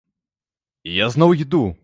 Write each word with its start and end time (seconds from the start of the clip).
І 0.91 0.95
я 1.03 1.11
зноў 1.17 1.37
іду! 1.47 1.65